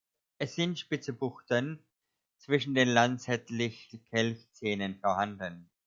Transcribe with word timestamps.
Es 0.39 0.55
sind 0.55 0.79
spitze 0.79 1.13
Buchten 1.13 1.77
zwischen 2.39 2.73
den 2.73 2.87
lanzettlich 2.89 3.99
Kelchzähnen 4.09 4.97
vorhanden. 4.99 5.69